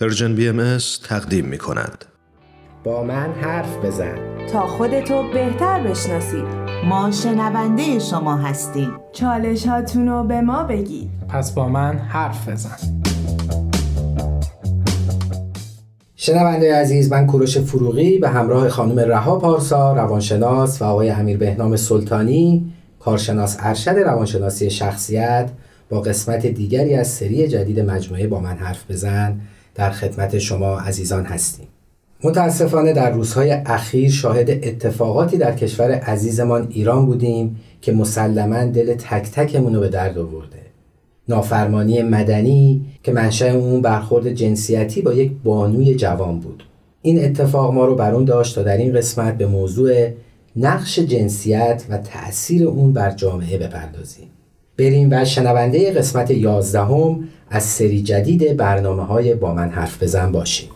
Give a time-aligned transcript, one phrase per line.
[0.00, 0.78] Persian BMS
[1.08, 2.04] تقدیم می کند.
[2.84, 4.46] با من حرف بزن.
[4.52, 6.44] تا خودتو بهتر بشناسید
[6.88, 8.92] ما شنونده شما هستیم.
[9.12, 11.10] چالش هاتونو به ما بگید.
[11.28, 12.76] پس با من حرف بزن.
[16.16, 21.76] شنونده عزیز من کوروش فروغی به همراه خانم رها پارسا روانشناس و آقای امیر بهنام
[21.76, 25.50] سلطانی کارشناس ارشد روانشناسی شخصیت
[25.88, 29.40] با قسمت دیگری از سری جدید مجموعه با من حرف بزن.
[29.74, 31.66] در خدمت شما عزیزان هستیم.
[32.24, 39.30] متاسفانه در روزهای اخیر شاهد اتفاقاتی در کشور عزیزمان ایران بودیم که مسلما دل تک
[39.30, 40.58] تکمون رو به درد آورده.
[41.28, 46.64] نافرمانی مدنی که منشأ اون برخورد جنسیتی با یک بانوی جوان بود.
[47.02, 50.08] این اتفاق ما رو بر اون داشت تا در این قسمت به موضوع
[50.56, 54.28] نقش جنسیت و تأثیر اون بر جامعه بپردازیم.
[54.78, 60.70] بریم و شنونده قسمت یازدهم از سری جدید برنامه های با من حرف بزن باشیم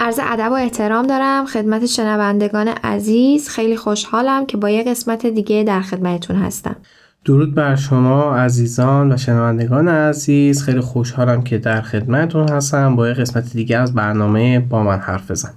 [0.00, 3.48] عرض ادب و احترام دارم خدمت شنوندگان عزیز.
[3.48, 6.76] خیلی خوشحالم که با یه قسمت دیگه در خدمتتون هستم.
[7.24, 10.62] درود بر شما عزیزان و شنوندگان عزیز.
[10.62, 12.96] خیلی خوشحالم که در خدمتتون هستم.
[12.96, 15.54] با یه قسمت دیگه از برنامه با من حرف بزن.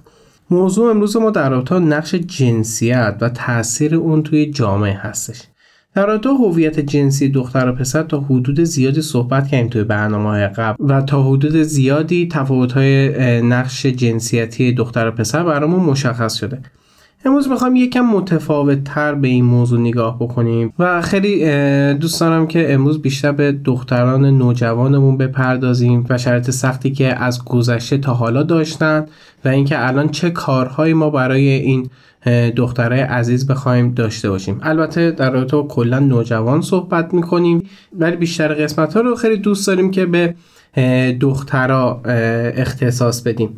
[0.52, 5.42] موضوع امروز ما در رابطه نقش جنسیت و تاثیر اون توی جامعه هستش.
[5.94, 10.48] در رابطه هویت جنسی دختر و پسر تا حدود زیادی صحبت کردیم توی برنامه های
[10.48, 16.62] قبل و تا حدود زیادی تفاوت های نقش جنسیتی دختر و پسر برامون مشخص شده.
[17.24, 21.44] امروز می‌خوام یکم متفاوت تر به این موضوع نگاه بکنیم و خیلی
[21.94, 27.98] دوست دارم که امروز بیشتر به دختران نوجوانمون بپردازیم و شرط سختی که از گذشته
[27.98, 29.06] تا حالا داشتن
[29.44, 31.90] و اینکه الان چه کارهایی ما برای این
[32.56, 34.60] دخترای عزیز بخوایم داشته باشیم.
[34.62, 37.62] البته در رابطه کلا نوجوان صحبت می‌کنیم
[37.98, 40.34] ولی بیشتر قسمت ها رو خیلی دوست داریم که به
[41.20, 42.02] دخترها
[42.56, 43.54] اختصاص بدیم.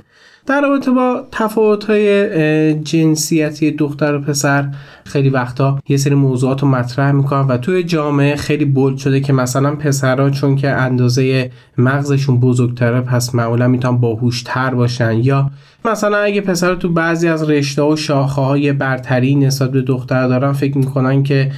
[0.46, 4.68] در رابطه با تفاوت های جنسیتی دختر و پسر
[5.04, 9.32] خیلی وقتا یه سری موضوعات رو مطرح می‌کنن و توی جامعه خیلی بولد شده که
[9.32, 15.12] مثلا پسرها چون که اندازه مغزشون بزرگتره پس معمولا می‌تونن باهوشتر باشن.
[15.22, 15.50] یا
[15.84, 20.52] مثلا اگه پسر تو بعضی از رشته و شاخه های برتری نسبت به دختر دارن
[20.52, 21.50] فکر می‌کنن که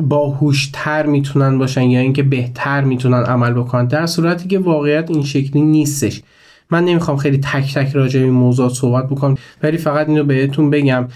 [0.00, 3.86] باهوشتر می‌تونن باشن یا اینکه بهتر می‌تونن عمل بکنن.
[3.86, 6.22] در صورتی که واقعیت این شکلی نیستش.
[6.72, 10.70] من نمی‌خوام خیلی تک تک راجع به این موضوع صحبت بکنم ولی فقط اینو بهتون
[10.70, 11.08] بگم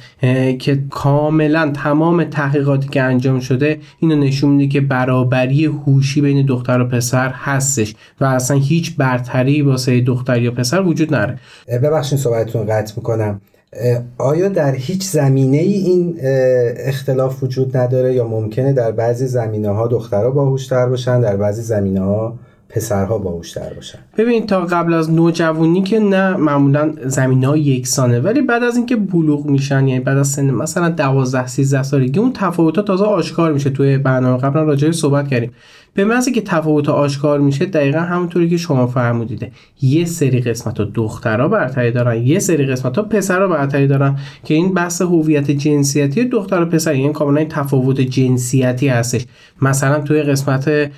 [0.59, 6.81] که کاملا تمام تحقیقاتی که انجام شده اینو نشون میده که برابری هوشی بین دختر
[6.81, 11.39] و پسر هستش و اصلا هیچ برتری واسه دختر یا پسر وجود نره.
[11.83, 13.41] ببخشید صحبتتون قطع می‌کنم.
[14.19, 16.19] آیا در هیچ زمینه ای این
[16.77, 22.01] اختلاف وجود نداره یا ممکنه در بعضی زمینه ها دخترها باهوشتر باشن در بعضی زمینه
[22.01, 23.99] ها پسرها باهوشتر باشن.
[24.19, 28.21] ببین تا قبل از نوجوانی که نه معمولا زمین ها یکسانه.
[28.21, 32.33] ولی بعد از اینکه بلوغ میشن یعنی بعد از سن مثلا 12 13 سالگی اون
[32.33, 33.71] تفاوتات تازه آشکار میشه.
[33.71, 35.53] توی برنامه قبلا راجعش صحبت کردیم.
[35.97, 39.51] به محضی که تفاوت آشکار میشه دقیقا همونطوری که شما فرمودیده.
[39.83, 44.55] یه سری قسمت ها دخترها برتری دارن یه سری قسمت ها پسرها برتری دارن که
[44.55, 49.27] این بحث هویت جنسیتی دختر و پسر یعنی کاملا تفاوت جنسیتی هستش.
[49.63, 50.91] مثلا توی قسمت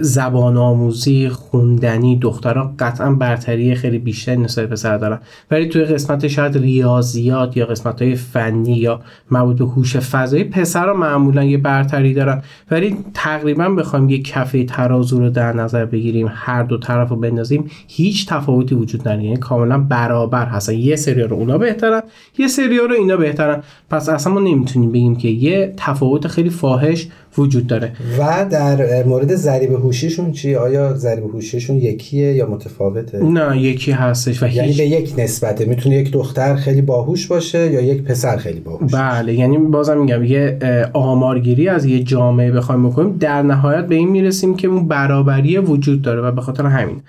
[0.00, 5.18] زبان آموزی خوندنی دخترها قطعا برتری خیلی بیشتری نسبت پسر دارن.
[5.50, 10.94] ولی توی قسمت شاید ریاضیات یا قسمت های فنی یا مربوط به هوش فضایی پسرها
[10.94, 12.42] معمولا یه برتری دارن.
[12.70, 17.70] ولی تقریبا بخوایم یه کفه ترازو رو در نظر بگیریم هر دو طرف رو بندازیم
[17.88, 19.24] هیچ تفاوتی وجود نداره.
[19.24, 20.72] یعنی کاملا برابر هستن.
[20.72, 22.02] یه سری رو اونا بهترن
[22.38, 23.62] یه سری رو اینا بهترن.
[23.90, 27.08] پس اصلا ما نمی‌تونیم بگیم که یه تفاوت خیلی فاحش
[27.38, 27.92] وجود داره.
[28.18, 34.42] و در مورد ضریب هوشیشون چی؟ آیا ضریب هوشیشون یکیه یا متفاوته؟ نه یکی هستش
[34.42, 35.64] و یعنی به یک نسبته.
[35.64, 40.24] می‌تونه یک دختر خیلی باهوش باشه یا یک پسر خیلی باهوش بله یعنی بازم میگم
[40.24, 40.58] یه
[40.92, 46.02] آمارگیری از یه جامعه بخوایم بکنیم در نهایت به این می‌رسیم که اون برابری وجود
[46.02, 47.02] داره و به خاطر همین.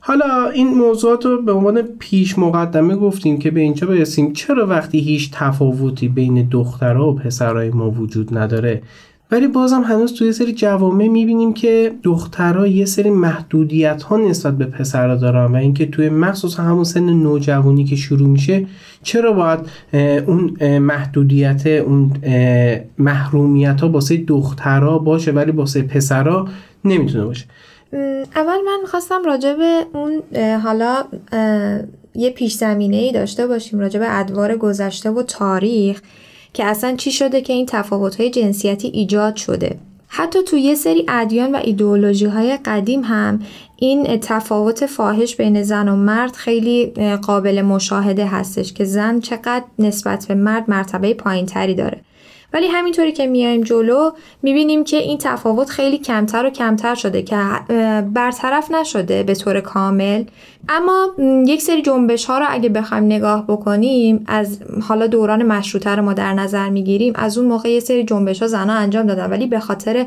[0.00, 4.32] حالا این موضوعات رو به عنوان پیش مقدمه گفتیم که به اینجا برسیم.
[4.32, 8.82] چرا وقتی هیچ تفاوتی بین دخترها و پسرهای ما وجود نداره؟
[9.30, 14.64] ولی بازم هنوز توی سری جوامع می‌بینیم که دخترها یه سری محدودیت ها نسبت به
[14.64, 18.66] پسرها دارن و اینکه توی مخصوص همون سن نوجوانی که شروع میشه
[19.02, 19.60] چرا باید
[20.26, 22.12] اون محدودیت اون
[22.98, 26.48] محرومیت ها باسه دخترها باشه ولی باسه پسرها
[26.84, 27.44] نمی‌تونه باشه؟
[28.36, 30.22] اول من می‌خواستم راجع به اون
[30.56, 31.04] حالا
[32.14, 36.00] یه پیش زمینه ای داشته باشیم راجع به ادوار گذشته و تاریخ.
[36.56, 39.76] که اصلا چی شده که این تفاوت‌های جنسیتی ایجاد شده.
[40.08, 43.40] حتی تو یه سری ادیان و ایدئولوژی های قدیم هم
[43.76, 46.86] این تفاوت فاحش بین زن و مرد خیلی
[47.22, 52.00] قابل مشاهده هستش که زن چقدر نسبت به مرد مرتبه پایین تری داره.
[52.56, 54.10] ولی همینطوری که میایم جلو
[54.42, 57.36] می‌بینیم که این تفاوت خیلی کمتر و کمتر شده که
[58.14, 60.24] برطرف نشده به طور کامل.
[60.68, 61.08] اما
[61.46, 64.58] یک سری جنبش ها رو اگه بخوایم نگاه بکنیم از
[64.88, 68.48] حالا دوران مشروطه رو ما در نظر می‌گیریم از اون موقع یه سری جنبش ها
[68.48, 69.30] زنها انجام دادن.
[69.30, 70.06] ولی به خاطر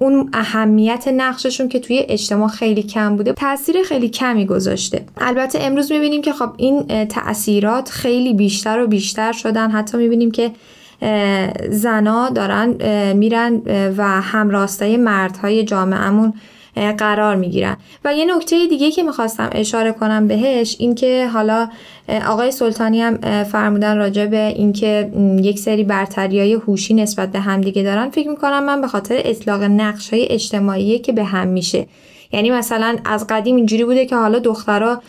[0.00, 5.04] اون اهمیت نقششون که توی اجتماع خیلی کم بوده تاثیر خیلی کمی گذاشته.
[5.16, 9.70] البته امروز می‌بینیم که خب این تاثیرات خیلی بیشتر و بیشتر شدن.
[9.70, 10.50] حتی می‌بینیم که
[11.70, 12.68] زنا دارن
[13.12, 13.62] میرن
[13.96, 16.32] و همراستای مردهای جامعهمون
[16.98, 17.76] قرار می‌گیرن.
[18.04, 21.68] و یه نکته دیگه که می‌خواستم اشاره کنم بهش این که حالا
[22.28, 25.10] آقای سلطانی هم فرمودن راجع به اینکه
[25.42, 28.10] یک سری برتری های هوشی نسبت به همدیگه دارن.
[28.10, 31.86] فکر می‌کنم من به خاطر اطلاق نقش های اجتماعی که به هم میشه.
[32.32, 35.02] یعنی مثلا از قدیم اینجوری بوده که حالا دخترها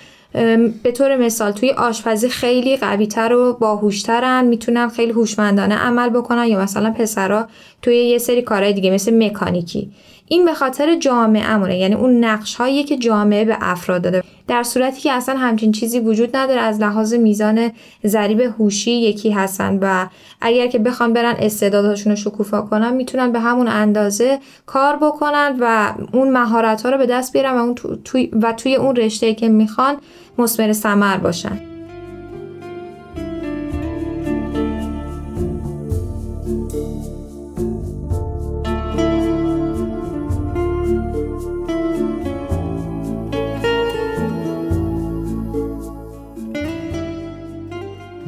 [0.83, 6.59] به طور مثال توی آشپزی خیلی قویتر و باهوشترن می‌تونن خیلی هوشمندانه عمل بکنن یا
[6.59, 7.47] مثلا پسرا
[7.81, 9.91] توی یه سری کارهای دیگه مثل مکانیکی.
[10.31, 14.23] این به خاطر جامعه امونه یعنی اون نقش هایی که جامعه به افراد داده.
[14.47, 16.61] در صورتی که اصلا همچین چیزی وجود نداره.
[16.61, 17.71] از لحاظ میزان
[18.05, 20.07] ضریب هوشی یکی هستن و
[20.41, 25.93] اگر که بخوان برن استعدادشون رو شکوفا کنن می‌تونن به همون اندازه کار بکنن و
[26.13, 27.75] اون مهارت ها رو به دست بیارن و, اون
[28.05, 29.97] توی و توی اون رشته که می‌خوان
[30.37, 31.59] مثمر ثمر باشن.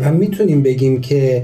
[0.02, 1.44] و می‌تونیم بگیم که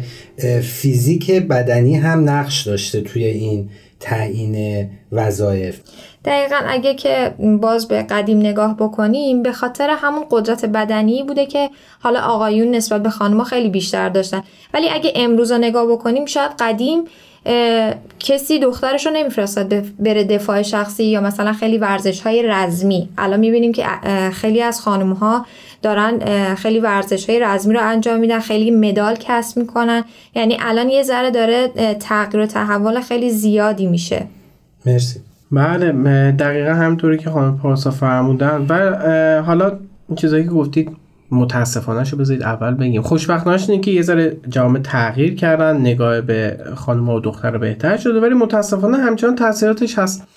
[0.63, 3.69] فیزیک بدنی هم نقش داشته توی این
[3.99, 5.79] تعیین وظایف.
[6.25, 11.69] دقیقا اگه که باز به قدیم نگاه بکنیم به خاطر همون قدرت بدنی بوده که
[11.99, 14.43] حالا آقایون نسبت به خانمها خیلی بیشتر داشتن.
[14.73, 17.03] ولی اگه امروز رو نگاه بکنیم شاید قدیم
[18.19, 23.09] کسی دخترش رو نمیفرستاد بره دفاع شخصی یا مثلا خیلی ورزش های رزمی.
[23.17, 23.85] الان می‌بینیم که
[24.33, 25.45] خیلی از خانم ها
[25.81, 26.19] دارن
[26.55, 30.03] خیلی ورزش های رزمی رو انجام میدن خیلی مدال کسب می‌کنن.
[30.35, 31.67] یعنی الان یه ذره داره
[31.99, 34.25] تغییر و تحول خیلی زیادی میشه.
[34.85, 35.19] مرسی.
[35.51, 35.91] بله
[36.31, 38.65] دقیقا همطوری که خانم پارسا فرمودن.
[38.69, 39.71] و حالا
[40.15, 40.91] چیزایی که گفتید
[41.31, 43.01] متاسفانه شو بذارید اول بگیم.
[43.01, 48.19] خوشبختانش اینه که یه ذره جامعه تغییر کردن نگاه به خانم و دختر بهتر شده
[48.19, 50.27] ولی متاسفانه همچنان تاثیراتش هست.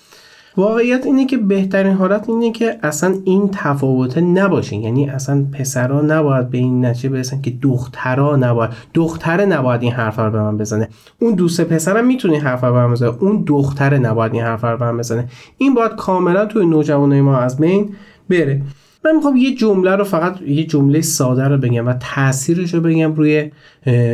[0.56, 4.76] واقعیت اینه که بهترین حالت اینه که اصلا این تفاوت نباشه.
[4.76, 10.26] یعنی اصلا پسرا نباید به این نتیجه برسن که دخترا نباید دختر نباید این حرفا
[10.26, 10.88] رو به من بزنه.
[11.18, 13.08] اون دوست پسرم می‌تونه این حرفا رو به من بزنه.
[13.20, 15.28] اون دختر نباید این حرفا رو به من بزنه.
[15.58, 17.90] این باید کاملا توی نوجوانای ما از بین
[18.30, 18.62] بره.
[19.04, 23.14] من می‌خوام یه جمله رو فقط یه جمله ساده رو بگم و تاثیرش رو بگم
[23.14, 23.50] روی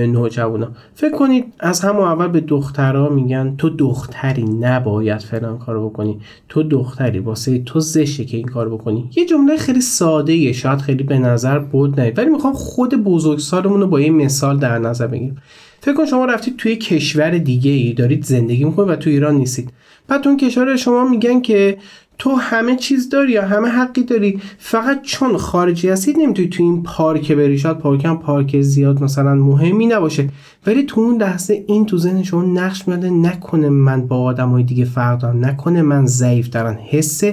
[0.07, 0.69] نوجوانا.
[0.95, 6.21] فکر کنید از همون اول به دخترها میگن تو دختری نباید فلان کارو بکنی.
[6.49, 9.11] تو دختری واسه تو زشه که این کار بکنی.
[9.17, 13.81] یه جمله خیلی ساده ایه شاید خیلی به نظر بود نه ولی می‌خوام خود بزرگسالمون
[13.81, 15.37] رو با یه مثال در نظر بگیرم.
[15.81, 19.71] فکر کن شما رفتید توی کشور دیگه ای دارید زندگی می‌کنید و تو ایران نیستید.
[20.09, 21.79] بعد اون کشور شما میگن که
[22.19, 26.83] تو همه چیز داری یا همه حقی داری؟ فقط چون خارجی هستید نمی‌تونی تو این
[26.83, 27.59] پارک بری.
[27.59, 30.29] شاید پارک پارک زیاد مثلا مهمی نباشه.
[30.67, 34.85] ولی تو اون لحظه این تو ذهن شما نقش میاده نکنه من با آدمای دیگه
[34.85, 36.79] فرق دارم نکنه من ضعیف دارم.
[36.91, 37.25] حس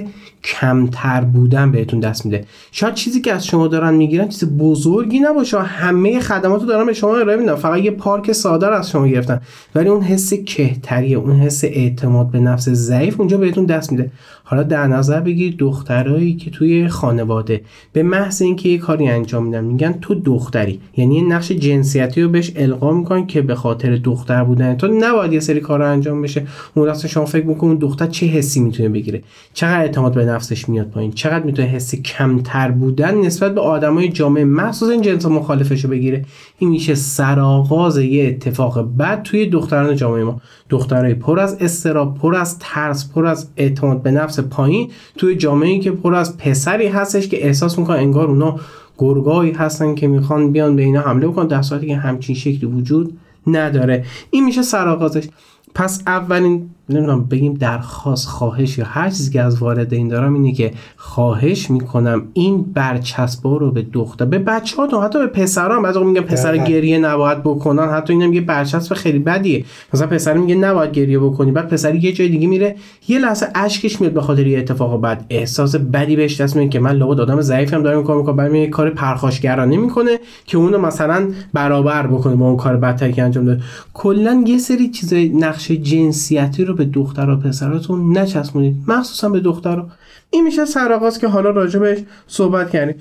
[0.44, 2.44] کمتر بودن بهتون دست میده.
[2.72, 5.58] شاید چیزی که از شما دارن می‌گیرن چیز بزرگی نباشه.
[5.60, 7.54] همه خدمات رو دارن به شما ارائه میدن.
[7.54, 9.40] فقط یه پارک ساده از شما گرفتن.
[9.74, 14.10] ولی اون حس کهتری اون حس اعتماد به نفس ضعیف اونجا بهتون دست میده.
[14.46, 17.60] حالا در نظر بگیر دخترایی که توی خانواده.
[17.92, 20.80] به محض اینکه یه کاری انجام میدن میگن تو دختری.
[20.96, 24.76] یعنی نقش جنسیتی رو بهش القا می‌کنن که به خاطر دختر بودن.
[24.76, 26.46] تو نباید یه سری کار انجام بشه.
[26.74, 29.22] اون راست شما فکر می‌کنید دختر چه حسی می‌تونه بگیره؟
[29.54, 34.44] چقدر اعتماد به نفسش میاد پایین؟ چقدر می‌تونه حس کمتر بودن نسبت به آدمای جامعه
[34.44, 36.24] مخصوصا جنس مخالفش رو بگیره؟
[36.58, 40.40] این میشه سرآغاز یه اتفاق بد توی دختران جامعه ما.
[40.68, 45.78] دخترای پر از استراب پر از ترس پر از اعتماد به نفس پایین توی جامعه
[45.78, 48.60] که پر از پسری هستش که احساس می‌کنه انگار اونا
[48.98, 53.18] گرگایی هستن که می‌خوان بیان به اینا حمله بکنن در صورتی که همچین شکلی وجود
[53.46, 54.04] نداره.
[54.30, 55.28] این میشه سرآغازش
[55.74, 60.70] پس اولین نمی‌دونم بگیم درخواست خواهش یا هر چیزی که از والدین دارم اینه که
[60.96, 66.20] خواهش می‌کنم این برچسبا رو به دختر به بچه ها حتی به پسران بعضی میگن
[66.20, 69.64] پسر گریه نباید بکنن حتی اینم یه برچسب خیلی بدیه.
[69.94, 72.76] مثلا پسر میگه نباید گریه بکنی بعد پسری یه جای دیگه میره
[73.08, 75.26] یه لحظه اشکش میاد به خاطر یه اتفاق بعد.
[75.30, 78.66] احساس بدی بهش دست میاد که من لابد آدم ضعیفم دارم کار می‌کنم بعد یه
[78.66, 83.62] کار پرخاشگرانه می‌کنه که اونو مثلا برابر بکنه با اون کار بدتری که انجام داده.
[83.94, 88.76] کلا یه سری چیزای نقش جنسیتی رو به دختر و پسراتون نچسبونید.
[88.88, 89.88] مخصوصا به دخترها
[90.30, 92.96] این میشه سرآغاز که حالا راجبش صحبت کردیم.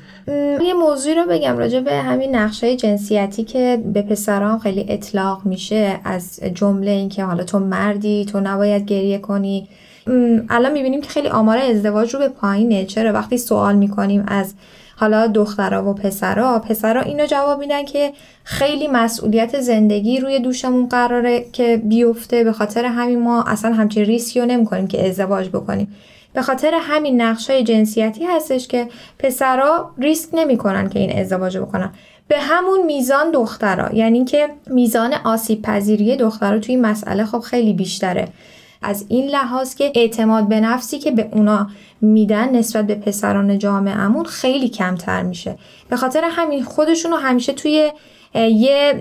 [0.62, 6.00] یه موضوعی رو بگم راجع به همین نقشه جنسیتی که به پسران خیلی اطلاق میشه
[6.03, 9.67] از جمله اینکه حالا تو مردی تو نباید گریه کنی.
[10.50, 14.53] الان می‌بینیم که خیلی آمار ازدواج رو به پایینه چرا وقتی سوال می‌کنیم از
[14.95, 21.45] حالا دخترها و پسرا پسرا اینو جواب میدن که خیلی مسئولیت زندگی روی دوشمون قراره
[21.51, 22.43] که بیفته.
[22.43, 25.95] به خاطر همین ما اصلا همچین ریسکی نمی‌کنیم که ازدواج بکنیم.
[26.33, 28.88] به خاطر همین نقشای جنسیتی هستش که
[29.19, 31.91] پسرا ریسک نمی‌کنن که این ازدواج بکنن.
[32.27, 37.73] به همون میزان دخترا یعنی که میزان آسیب پذیری دخترا توی این مسئله خب خیلی
[37.73, 38.27] بیشتره.
[38.83, 41.67] از این لحاظ که اعتماد به نفسی که به اونا
[42.01, 45.55] میدن نسبت به پسران جامعهمون خیلی کمتر میشه.
[45.89, 47.91] به خاطر همین خودشون رو همیشه توی
[48.35, 48.93] یه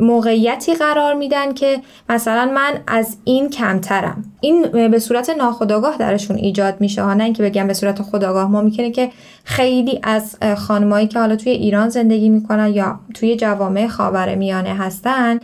[0.00, 4.24] موقعیتی قرار میدن که مثلا من از این کمترم.
[4.40, 7.02] این به صورت ناخودآگاه درشون ایجاد میشه.
[7.02, 8.50] ها نه اینکه بگم به صورت خودآگاه.
[8.50, 9.10] ما می‌کنه که
[9.44, 15.40] خیلی از خانمایی که حالا توی ایران زندگی می‌کنن یا توی جوامع خاور میانه هستن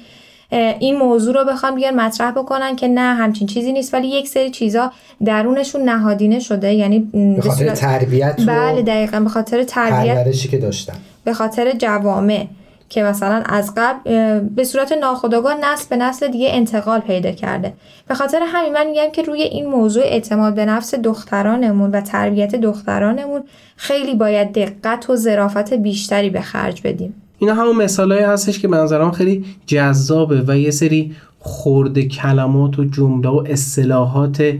[0.50, 4.50] این موضوع رو بخوام بیان مطرح بکنن که نه همچین چیزی نیست ولی یک سری
[4.50, 4.92] چیزا
[5.24, 6.74] درونشون نهادینه شده.
[6.74, 10.94] یعنی به خاطر تربیت بله دقیقا به خاطر تربیت که داشتن.
[11.24, 12.46] به خاطر جوامع
[12.88, 17.72] که مثلا از قبل به صورت ناخودآگاه نسل به نسل دیگه انتقال پیدا کرده.
[18.08, 22.54] به خاطر همین من میگم که روی این موضوع اعتماد به نفس دخترانمون و تربیت
[22.54, 23.42] دخترانمون
[23.76, 27.22] خیلی باید دقت و ظرافت بیشتری به خرج بدیم.
[27.38, 32.84] اینا همون مثالهایی هستش که به نظرم خیلی جذابه و یه سری خورده کلمات و
[32.84, 34.54] جمله و اصطلاحات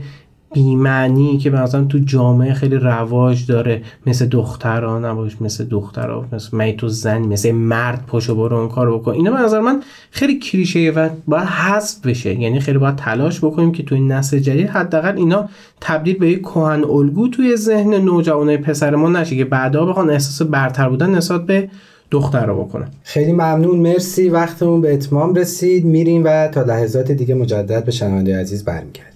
[0.53, 3.81] بیمعنی که مثلا تو جامعه خیلی رواج داره.
[4.07, 8.97] مثل دختران نباش مثل دخترها مثل می تو زن مثل مرد پاشو برو اون کار
[8.97, 9.11] بکن.
[9.11, 12.39] اینا به نظر من خیلی کلیشه و باید حذف بشه.
[12.41, 15.49] یعنی خیلی باید تلاش بکنیم که تو این نسل جدید حداقل اینا
[15.81, 20.47] تبدیل به یک کهن الگو توی ذهن نوجوانای پسر ما نشه که بعدا بخوان احساس
[20.47, 21.69] برتر بودن نسبت به
[22.11, 23.79] دختر رو بکنن خیلی ممنون.
[23.79, 24.29] مرسی.
[24.29, 25.85] وقتمون به اتمام رسید.
[25.85, 29.09] میریم و تا لحظات دیگه مجدد به شنونده عزیز برمیگردیم.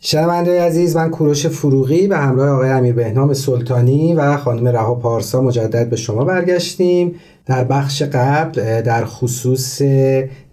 [0.00, 5.40] شنونده عزیز من کوروش فروغی به همراه آقای امیر بهنام سلطانی و خانم رها پارسا
[5.40, 7.14] مجدد به شما برگشتیم.
[7.46, 9.82] در بخش قبل در خصوص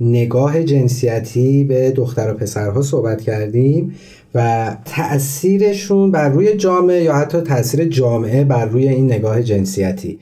[0.02, 3.96] نگاه جنسیتی به دختر و پسرها صحبت کردیم.
[4.36, 10.20] و تأثیرشون بر روی جامعه یا حتی تاثیر جامعه بر روی این نگاه جنسیتی.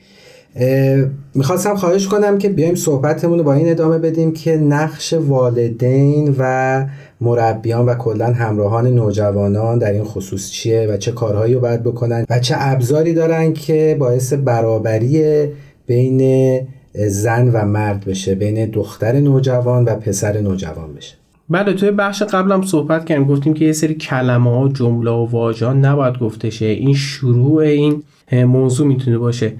[1.34, 6.86] می‌خواستم خواهش کنم که بیایم صحبتمون رو با این ادامه بدیم که نقش والدین و
[7.20, 12.26] مربیان و کلا همراهان نوجوانان در این خصوص چیه و چه کارهایی رو باید بکنن
[12.30, 15.46] و چه ابزاری دارن که باعث برابری
[15.86, 16.60] بین
[16.94, 21.21] زن و مرد بشه بین دختر نوجوان و پسر نوجوان بشه.
[21.50, 25.72] بله توی بخش قبلم صحبت کردیم گفتیم که یه سری کلمه ها جمله و واژه
[25.72, 26.66] نباید گفته شه.
[26.66, 29.52] این شروع این موضوع می‌تونه باشه.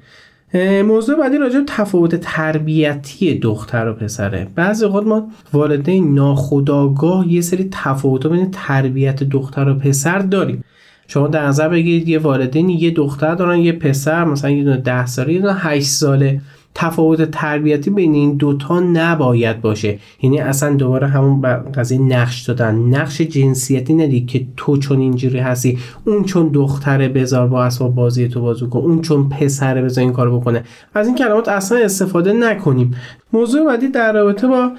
[0.84, 4.46] موضوع بعدی راجع به تفاوت تربیتی دختر و پسره.
[4.54, 10.64] بعضی اوقات ما والدین ناخودآگاه یه سری تفاوت بین تربیت دختر و پسر داریم.
[11.08, 15.06] شما در نظر بگیرید یه والدین یه دختر دارن یه پسر مثلا یه دونه ده
[15.06, 16.40] ساله یه دونه هشت ساله.
[16.74, 19.98] تفاوت تربیتی بین این دوتا نباید باشه.
[20.22, 21.40] یعنی اصلا دوباره همون
[21.74, 22.74] قضیه نقش دادن.
[22.74, 25.78] نقش جنسیتی ندید که تو چون اینجوری هستی.
[26.04, 30.12] اون چون دختره بذار با اسباب بازی تو بازی کن اون چون پسره بذار این
[30.12, 30.64] کار بکنه.
[30.94, 32.94] از این کلمات اصلا استفاده نکنیم.
[33.32, 34.70] موضوع بعدی در رابطه با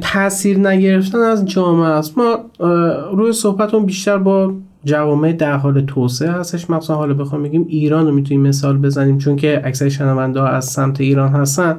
[0.00, 2.18] تاثیر نگرفتن از جامعه است.
[2.18, 2.38] ما
[3.12, 6.70] روی صحبتون بیشتر با جوامع در حال توسعه هستش.
[6.70, 11.00] مثلا حالا بخوام بگیم ایران رو می‌تونیم مثال بزنیم چون که اکثر شنونده از سمت
[11.00, 11.78] ایران هستن.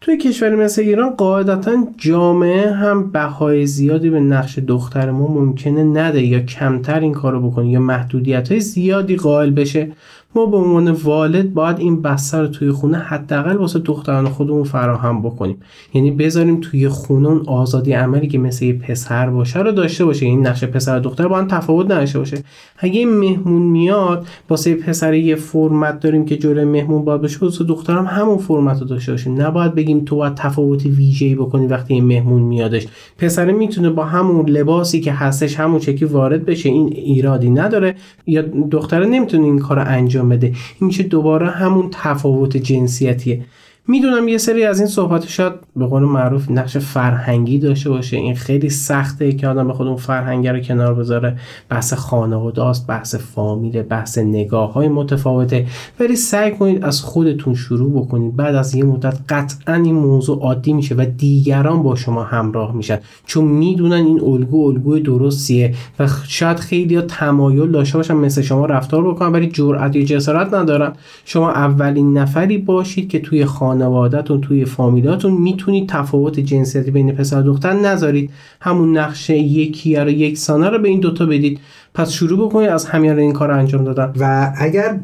[0.00, 6.22] توی کشوری مثل ایران قاعدتا جامعه هم بهای زیادی به نقش دختر ما ممکنه نده
[6.22, 9.92] یا کمتر این کارو بکنه یا محدودیت های زیادی قائل بشه.
[10.34, 15.22] ما به عنوان والد باید این بستر رو توی خونه حداقل واسه دختران خودمون فراهم
[15.22, 15.56] بکنیم.
[15.94, 20.26] یعنی بذاریم توی خونه اون آزادی عملی که مثل یه پسر باشه رو داشته باشه.
[20.26, 22.38] این نقش پسر و دختر با هم تفاوت نداشته باشه.
[22.78, 28.06] اگه مهمون میاد واسه پسر یه فرمت داریم که جلوی مهمون باید باشه واسه دخترم
[28.06, 32.42] همون فرمت رو داشته باشه نباید بگیم تو باید تفاوت ویژه‌ای بکنی وقتی این مهمون
[32.42, 32.86] میادش.
[33.18, 36.68] پسر می‌تونه با همون لباسی که هستش همون چکی وارد بشه.
[36.68, 37.94] این ایرادی نداره.
[38.26, 40.46] یا دختره نمی‌تونه این کار انجام بده.
[40.46, 43.44] این میشه دوباره همون تفاوت جنسیتیه.
[43.88, 48.16] می‌دونم یه سری از این صحبت شاید به قول معروف نقش فرهنگی داشته باشه.
[48.16, 51.38] این خیلی سخته که آدم به خود اون فرهنگ رو کنار بذاره.
[51.68, 55.66] بحث خانواده است بحث فامیل بحث نگاه های متفاوته.
[56.00, 58.36] ولی سعی کنید از خودتون شروع بکنید.
[58.36, 62.98] بعد از یه مدت قطعا این موضوع عادی میشه و دیگران با شما همراه میشن.
[63.26, 69.12] چون می‌دونن این الگو الگوی درستیه و شاید خیلی تمایل داشته باشن مثل شما رفتار
[69.12, 70.92] بکنن ولی جرأت یا جسارت ندارن.
[71.24, 77.42] شما اولین نفری باشید که توی خانوادهتون توی فامیلاتون می‌تونید تفاوت جنسیتی بین پسر و
[77.42, 78.30] دختر نذارید.
[78.60, 81.60] همون نقشه یکی رو یکسانه رو به این دوتا بدید.
[81.94, 84.12] پس شروع بکنید از همین این کار انجام دادن.
[84.20, 85.00] و اگر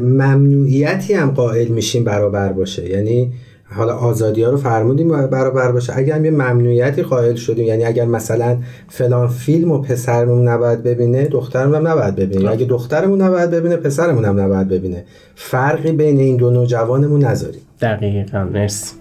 [0.00, 2.90] ممنوعیتی هم قائل میشیم برابر باشه.
[2.90, 3.32] یعنی
[3.76, 5.92] حالا آزادی ها رو فرمودیم برابر باشه.
[5.96, 8.56] اگر هم یه ممنوعیتی قائل شدیم یعنی اگر مثلا
[8.88, 12.50] فلان فیلم و پسرمون نباید ببینه دخترمون هم نباید ببینه.
[12.50, 15.04] اگه دخترمون نباید ببینه پسرمون هم نباید ببینه.
[15.34, 17.62] فرقی بین این دو نوجوانمون نذاریم.
[17.80, 18.44] دقیقا.
[18.44, 18.99] مرسی.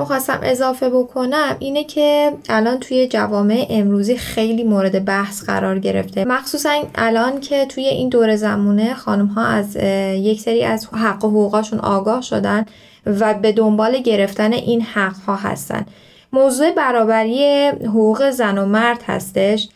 [0.00, 6.24] می‌خواستم اضافه بکنم اینه که الان توی جوامع امروزی خیلی مورد بحث قرار گرفته.
[6.24, 9.76] مخصوصا الان که توی این دور زمونه خانم ها از
[10.16, 12.66] یک سری از حق و حقوقاشون آگاه شدن
[13.06, 15.86] و به دنبال گرفتن این حق ها هستن.
[16.32, 19.68] موضوع برابری حقوق زن و مرد هستش.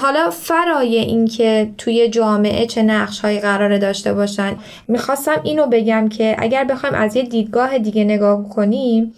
[0.00, 4.56] حالا فرای اینکه توی جامعه چه نقش هایی قراره داشته باشن
[4.88, 9.14] می‌خواستم اینو بگم که اگر بخوایم از یه دیدگاه دیگه نگاه کنیم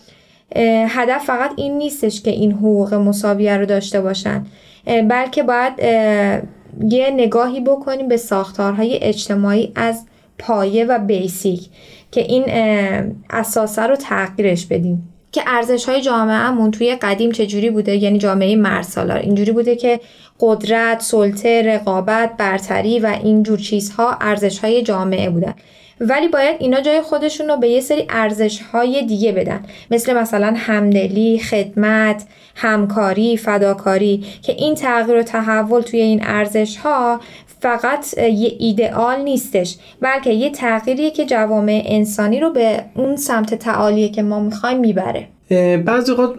[0.89, 4.47] هدف فقط این نیستش که این حقوق مساویه رو داشته باشن.
[4.87, 5.73] بلکه باید
[6.89, 10.07] یه نگاهی بکنیم به ساختارهای اجتماعی از
[10.39, 11.69] پایه و بیسیک
[12.11, 12.45] که این
[13.31, 15.09] اساسه رو تغییرش بدیم.
[15.33, 19.19] که ارزش های جامعهمون توی قدیم چجوری بوده؟ یعنی جامعه مرسالار.
[19.19, 20.01] اینجوری بوده که
[20.41, 25.55] قدرت، سلطه، رقابت، برتری و اینجور چیزها ارزش های جامعه بودن.
[26.01, 29.65] ولی باید اینا جای خودشون رو به یه سری ارزش های دیگه بدن.
[29.91, 37.21] مثل مثلا همدلی، خدمت، همکاری، فداکاری که این تغییر و تحول توی این ارزش ها
[37.61, 44.09] فقط یه ایدئال نیستش بلکه یه تغییریه که جوامع انسانی رو به اون سمت تعالیه
[44.09, 45.29] که ما می‌خوایم می‌بره.
[45.85, 46.35] بعضی اوقات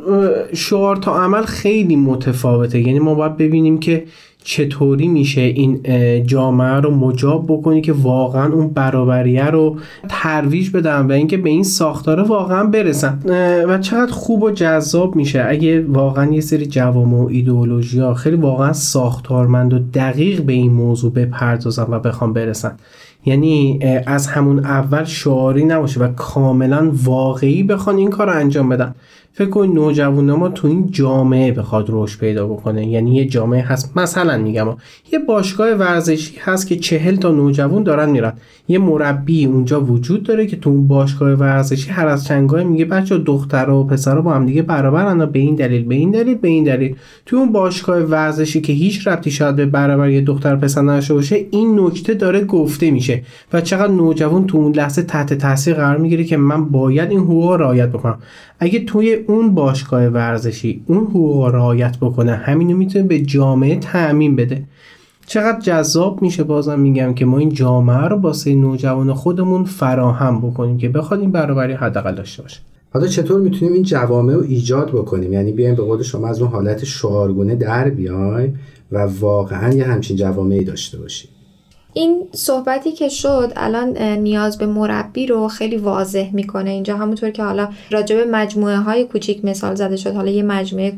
[0.54, 2.80] شعار تا عمل خیلی متفاوته.
[2.80, 4.04] یعنی ما باید ببینیم که
[4.44, 5.82] چطوری میشه این
[6.26, 9.78] جامعه رو مجاب بکنی که واقعا اون برابریه رو
[10.10, 13.20] ترویج بدن و اینکه به این ساختاره واقعا برسن.
[13.68, 15.46] و چقدر خوب و جذاب میشه.
[15.48, 20.72] اگه واقعا یه سری جوامع و ایدئولوژی ها خیلی واقعا ساختارمند و دقیق به این
[20.72, 22.78] موضوع بپردازن و بخوام برسن.
[23.26, 28.96] یعنی از همون اول شعاری نباشه و کاملا واقعی بخوان این کار رو انجام بدن.
[29.34, 32.88] فکر کن نوجوان ما تو این جامعه بخواد رشد پیدا بکنه.
[32.88, 33.98] یعنی یه جامعه هست.
[33.98, 34.68] مثلا میگم
[35.14, 38.34] یه باشگاه ورزشی هست که چهل تا نوجوان دارن میرن.
[38.68, 43.18] یه مربی اونجا وجود داره که تو اون باشگاه ورزشی هر از چنگای میگه بچه
[43.18, 46.64] دختر و پسر با هم دیگه برابرن به این دلیل به این دلیل به این
[46.64, 46.96] دلیل.
[47.26, 51.80] تو اون باشگاه ورزشی که هیچ ربطی شاید به برابری دختر پسر نداشته باشه این
[51.80, 53.09] نکته داره گفته میشه.
[53.54, 57.52] و چقدر نوجوان تو اون لحظه تحت تاثیر قرار می‌گیره که من باید این حقوق
[57.52, 58.18] رعایت بکنم.
[58.60, 64.64] اگه توی اون باشگاه ورزشی اون حقوق رعایت بکنه همینو می‌تونه به جامعه تعمین بده.
[65.26, 70.78] چقدر جذاب میشه بازم میگم که ما این جامعه رو باسه نوجوان خودمون فراهم بکنیم
[70.78, 72.60] که بخواد این برابری حداقل داشته باشه.
[72.94, 76.52] حالا چطور می‌تونیم این جوامع رو ایجاد بکنیم؟ یعنی بیایم به قول شما از اون
[76.52, 78.60] حالت شعارگونه در بیایم
[78.92, 81.30] و واقعا یه همچین جوامعی داشته باشیم.
[81.94, 86.70] این صحبتی که شد الان نیاز به مربی رو خیلی واضح می‌کنه.
[86.70, 90.16] اینجا همونطور که حالا راجع به مجموعه های کوچیک مثال زده شد.
[90.16, 90.94] حالا یه مجموعه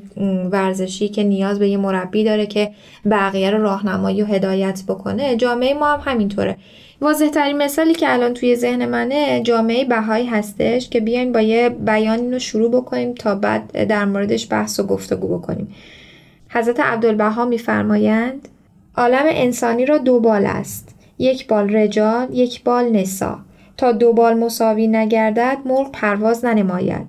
[0.51, 2.71] ورزشی که نیاز به یه مربی داره که
[3.11, 6.57] بقیه رو راهنمایی و هدایت بکنه جامعه ما هم همینطوره.
[7.01, 11.69] واضح ترین مثالی که الان توی ذهن منه جامعه بهایی هستش که بیاین با یه
[11.69, 15.75] بیان رو شروع بکنیم تا بعد در موردش بحث و گفتگو بکنیم.
[16.49, 18.47] حضرت عبدالبها میفرمایند
[18.97, 20.95] عالم انسانی را دو بال است.
[21.19, 23.39] یک بال رجال یک بال نسا.
[23.77, 27.07] تا دو بال مساوی نگردد مرغ پرواز ننماید.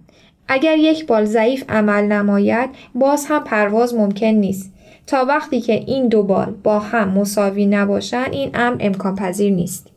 [0.48, 4.72] اگر یک بال ضعیف عمل نماید باز هم پرواز ممکن نیست.
[5.06, 9.88] تا وقتی که این دو بال با هم مساوی نباشن این امر امکان پذیر نیست.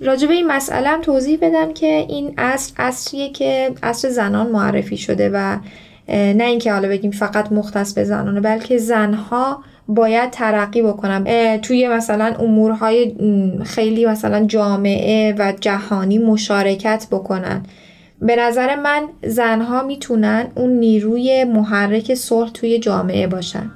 [0.00, 4.96] راجع به این مسئله هم توضیح بدم که این اصر اصریه که اصر زنان معرفی
[4.96, 5.58] شده و
[6.08, 11.24] نه اینکه حالا بگیم فقط مختص به زنانه بلکه زنها باید ترقی بکنم.
[11.62, 13.14] توی مثلا امورهای
[13.64, 17.62] خیلی مثلا جامعه و جهانی مشارکت بکنن.
[18.20, 23.70] به نظر من زنها می‌تونن اون نیروی محرک صلح توی جامعه باشن.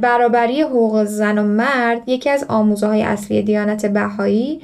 [0.00, 4.60] برابری حقوق زن و مرد یکی از آموزه های اصلی دیانت بهایی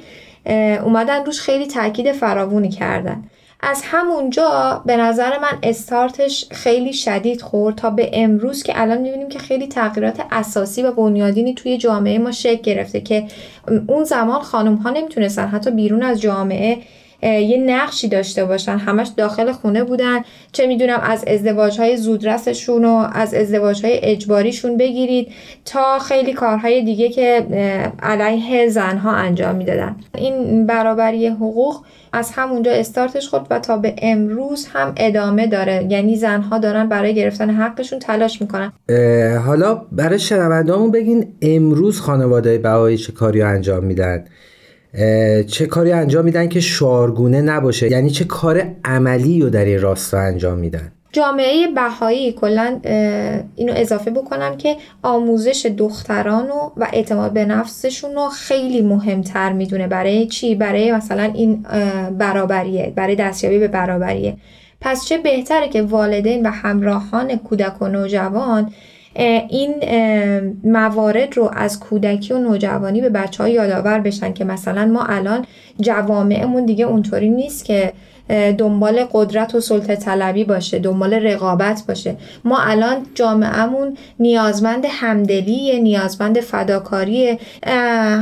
[0.83, 3.23] اومدن روش خیلی تاکید فراوونی کردن.
[3.61, 9.29] از همونجا به نظر من استارتش خیلی شدید خورد تا به امروز که الان می‌بینیم
[9.29, 13.23] که خیلی تغییرات اساسی و بنیادینی توی جامعه ما شکل گرفته که
[13.87, 16.77] اون زمان خانم ها نمی‌تونستن حتی بیرون از جامعه
[17.21, 18.77] یه نقشی داشته باشن.
[18.77, 20.21] همش داخل خونه بودن.
[20.51, 25.27] چه می‌دونم از ازدواج های زودرسشون و از ازدواج های اجباریشون بگیرید
[25.65, 27.45] تا خیلی کارهای دیگه که
[28.03, 29.95] علیه زنها انجام می‌دادن.
[30.15, 35.87] این برابری حقوق از همونجا استارتش خود و تا به امروز هم ادامه داره.
[35.89, 38.73] یعنی زنها دارن برای گرفتن حقشون تلاش می‌کنن.
[39.45, 44.25] حالا برای شنوندهامون بگین امروز خانواده بهایی چه کاری انجام میدن.
[45.47, 50.19] چه کاری انجام میدن که شعارگونه نباشه؟ یعنی چه کار عملی رو در این راستا
[50.19, 52.79] انجام میدن؟ جامعه بهایی کلا
[53.55, 59.87] اینو اضافه بکنم که آموزش دختران و اعتماد به نفسشون رو خیلی مهمتر می‌دونه.
[59.87, 61.65] برای چی؟ برای مثلا این
[62.17, 62.93] برابریه.
[62.95, 64.37] برای دستیابی به برابریه.
[64.81, 68.71] پس چه بهتره که والدین و همراهان کودک و نوجوان
[69.15, 69.75] این
[70.63, 75.45] موارد رو از کودکی و نوجوانی به بچه ها یادآور بشن که مثلا ما الان
[75.79, 77.93] جوامعمون دیگه اونطوری نیست که
[78.57, 82.15] دنبال قدرت و سلطه طلبی باشه دنبال رقابت باشه.
[82.45, 87.39] ما الان جامعهمون نیازمند همدلی نیازمند فداکاری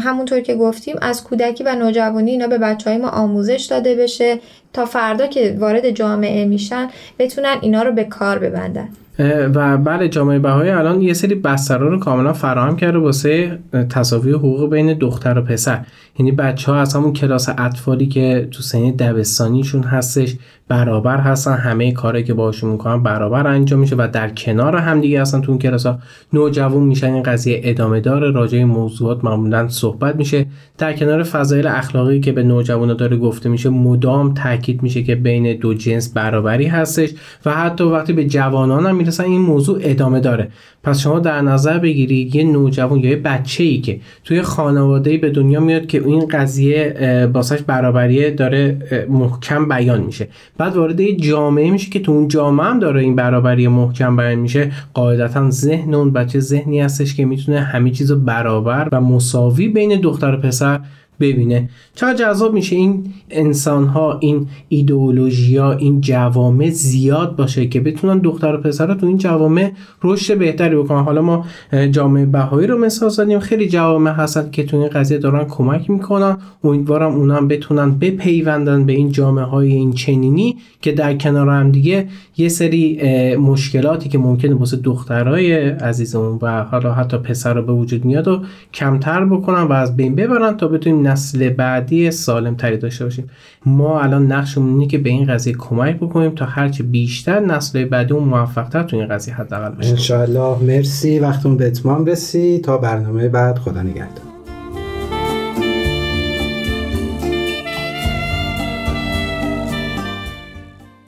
[0.04, 4.40] همونطور که گفتیم از کودکی و نوجوانی اینا به بچه های ما آموزش داده بشه
[4.74, 6.88] تا فردا که وارد جامعه میشن
[7.20, 8.90] بتونن اینا رو به کار ببندن.
[9.20, 14.70] و بله جامعه بهایی الان یه سری بسترها رو کاملا فراهم کرده واسه تصاوی حقوق
[14.70, 15.80] بین دختر و پسر.
[16.20, 20.36] یعنی بچه ها از همون کلاس اطفالی که تو سنی دبستانیشون هستش
[20.68, 25.22] برابر هستن همه کاری که باشون می‌کنن برابر انجام میشه و در کنار هم دیگه
[25.22, 26.00] هستن تو اون کلاس ها
[26.34, 28.32] نوجوان میشن این قضیه ادامه داره.
[28.32, 30.46] راجع موضوعات معمولا صحبت میشه.
[30.78, 35.58] در کنار فضایل اخلاقی که به نوجوان داره گفته میشه مدام تاکید میشه که بین
[35.58, 37.10] دو جنس برابری هستش
[37.46, 40.50] و حتی وقتی به جوانان هم می‌رسن این موضوع ادامه داره.
[40.84, 45.30] پس شما در نظر بگیرید یه نوجوان یا یه بچه ای که توی خانواده به
[45.30, 48.78] دنیا میاد که این قضیه باسش برابریه داره
[49.10, 50.28] محکم بیان میشه.
[50.58, 54.36] بعد وارد یه جامعه میشه که تو اون جامعه هم داره این برابری محکم بیان
[54.36, 54.72] میشه.
[54.94, 60.34] قاعدتا ذهن اون بچه ذهنی هستش که می‌تونه همه چیز برابر و مساوی بین دختر
[60.34, 60.80] و پسر
[61.20, 61.70] ببینه.
[61.96, 68.20] چقدر جذاب میشه این انسان ها این ایدئولوژی ها این جوامع زیاد باشه که بتونن
[68.20, 69.72] دختر و پسر تو این جوامع
[70.04, 71.04] رشد بهتری بکنن.
[71.04, 71.46] حالا ما
[71.92, 73.40] جامعه بهایی رو مثال زدیم.
[73.40, 76.38] خیلی جوامع هستن که تو این قضیه دارن کمک می‌کنن.
[76.64, 82.08] امیدوارم اونا بتونن بپیوندن به این جامعه های این چنینی که در کنار هم دیگه
[82.38, 83.00] یه سری
[83.36, 88.42] مشکلاتی که ممکنه واسه دخترای عزیزمون و حالا حتی پسر رو به وجود میاد و
[88.74, 93.30] کمتر بکنن و از بین ببرن تا بتونیم نسل بعدی سالم تری داشته باشیم.
[93.66, 98.14] ما الان نقشمون اینه که به این قضیه کمک بکنیم تا هرچه بیشتر نسل بعدی
[98.14, 100.58] اون موفقتر تو این قضیه حداقل باشه انشاءالله.
[100.58, 101.20] مرسی.
[101.20, 102.64] وقتمون به اتمام رسید.
[102.64, 103.58] تا برنامه بعد.
[103.58, 104.34] خدا نگهدار.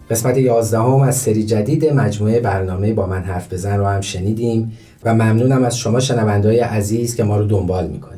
[0.09, 4.71] قسمت 11 هم از سری جدید مجموعه برنامه با من حرف بزن رو هم شنیدیم
[5.03, 8.14] و ممنونم از شما شنوندهای عزیز که ما رو دنبال می‌کنید.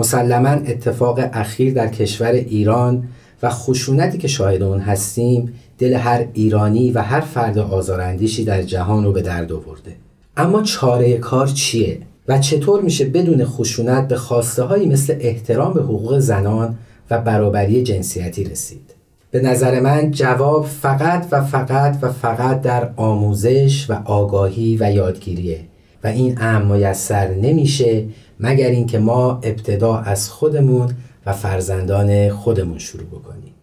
[0.00, 3.08] مسلما اتفاق اخیر در کشور ایران
[3.42, 9.04] و خشونتی که شاهد اون هستیم دل هر ایرانی و هر فرد آزاراندیشی در جهان
[9.04, 9.96] رو به درد آورده.
[10.36, 15.82] اما چاره کار چیه؟ و چطور میشه بدون خشونت به خواسته هایی مثل احترام به
[15.82, 16.74] حقوق زنان
[17.10, 18.94] و برابری جنسیتی رسید؟
[19.30, 25.60] به نظر من جواب فقط و فقط و فقط در آموزش و آگاهی و یادگیریه.
[26.04, 28.04] و این امر میسر نمیشه
[28.42, 30.88] مگر اینکه ما ابتدا از خودمون
[31.26, 33.54] و فرزندان خودمون شروع بکنیم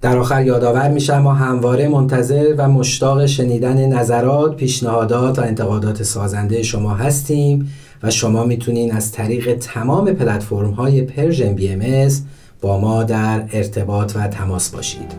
[0.00, 6.62] در آخر یادآور میشم ما همواره منتظر و مشتاق شنیدن نظرات، پیشنهادات و انتقادات سازنده
[6.62, 12.08] شما هستیم و شما می‌تونین از طریق تمام پلتفرم های Persian BMS
[12.60, 15.12] با ما در ارتباط و تماس باشید.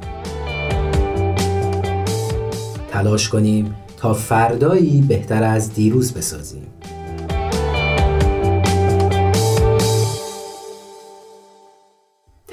[2.92, 6.68] تلاش کنیم تا فردایی بهتر از دیروز بسازیم.